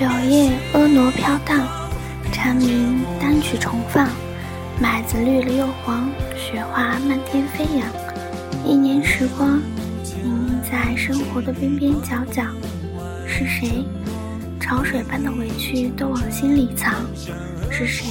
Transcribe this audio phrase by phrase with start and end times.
[0.00, 1.60] 柳叶婀娜飘荡，
[2.32, 4.08] 蝉鸣单曲重放。
[4.80, 7.86] 麦子绿了又黄，雪花漫天飞扬。
[8.64, 9.58] 一年时光，
[10.02, 12.44] 泥泞在生活的边边角角。
[13.26, 13.84] 是谁？
[14.58, 16.94] 潮水般的委屈都往心里藏。
[17.70, 18.06] 是谁？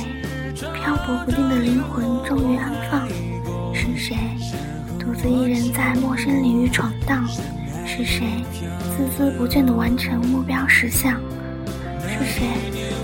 [0.54, 3.08] 漂泊不定的灵魂终于安放。
[3.74, 4.16] 是谁？
[5.00, 7.28] 独自一人在陌生领域闯荡。
[7.84, 8.28] 是谁？
[8.96, 11.20] 孜孜不倦地完成目标实相。
[12.20, 12.48] 是谁？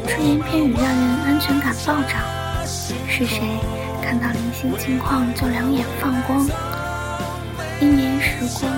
[0.08, 2.22] 只言片语让人安全感暴涨。
[3.08, 3.42] 是谁？
[4.04, 6.46] 看到零星情况就两眼放光。
[7.80, 8.72] 一年时光，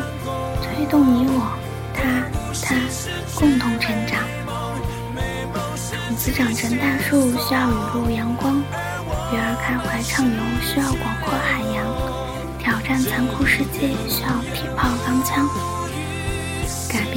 [0.62, 1.58] 推动你我，
[1.94, 2.04] 他
[2.62, 2.76] 他
[3.36, 4.20] 共同成长。
[6.08, 8.57] 种子长成大树需要雨露阳光，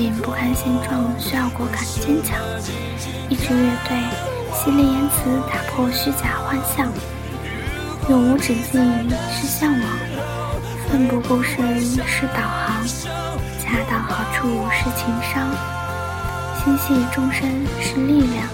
[0.00, 2.38] 改变不堪现状需要果敢坚强。
[3.28, 3.98] 一支乐队，
[4.54, 6.90] 犀利言辞打破虚假幻象。
[8.08, 8.80] 永无止境
[9.30, 9.82] 是向往，
[10.88, 12.82] 奋不顾身是导航，
[13.60, 15.50] 恰到好处是情商，
[16.64, 17.46] 心系众生
[17.78, 18.48] 是力量。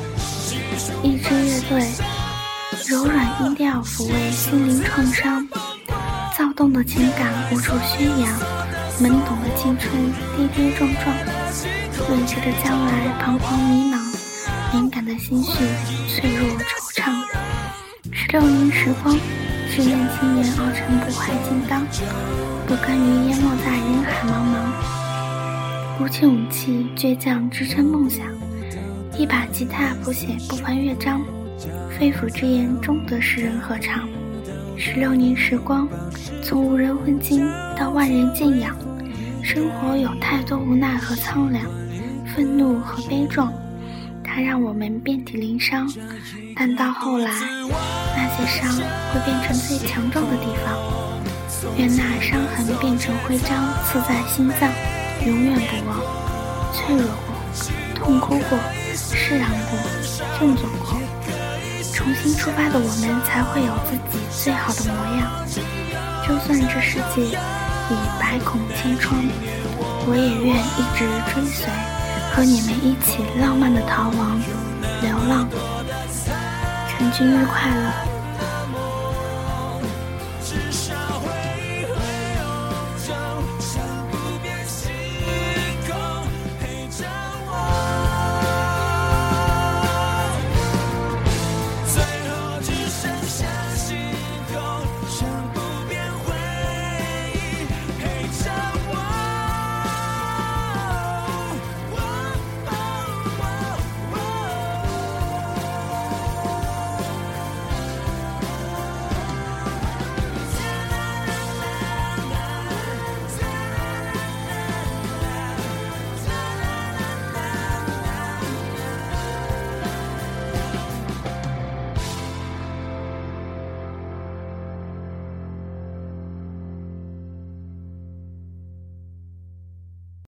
[1.05, 1.87] 一支乐队，
[2.89, 5.47] 柔软音调抚慰心灵创伤，
[6.37, 8.29] 躁动的情感无处宣扬。
[8.99, 9.93] 懵懂的青春，
[10.39, 11.15] 跌跌撞撞；
[12.09, 13.99] 未知的将来，彷徨迷茫；
[14.73, 15.53] 敏感的心绪，
[16.09, 16.65] 脆弱惆
[16.95, 17.12] 怅。
[18.12, 19.17] 十六年时光，
[19.71, 21.85] 志愿青年熬成不坏金刚，
[22.67, 25.99] 不甘于淹没在人海茫茫。
[25.99, 28.27] 鼓起勇气，倔强支撑梦想，
[29.19, 31.23] 一把吉他谱写不凡乐章，
[31.99, 34.09] 肺腑之言终得世人合唱。
[34.77, 35.89] 十六年时光，
[36.43, 37.45] 从无人问津
[37.77, 38.77] 到万人敬仰。
[39.43, 41.65] 生活有太多无奈和苍凉，
[42.37, 43.51] 愤怒和悲壮，
[44.23, 45.91] 它让我们遍体鳞伤。
[46.55, 47.31] 但到后来，
[48.15, 50.77] 那些伤会变成最强壮的地方。
[51.79, 54.71] 愿那伤痕变成徽章，刺在心脏，
[55.25, 55.99] 永远不忘。
[56.75, 57.35] 脆弱过，
[57.95, 58.59] 痛哭过，
[58.95, 59.79] 释然过，
[60.39, 61.01] 振作过。
[61.95, 65.33] 重新出发的我们，才会有自己最好的模样。
[66.29, 69.25] 就算这世界已百孔千疮，
[70.07, 71.67] 我也愿一直追随，
[72.32, 74.41] 和你们一起浪漫的逃亡、
[75.03, 75.48] 流浪。
[76.88, 78.25] 陈君日快乐。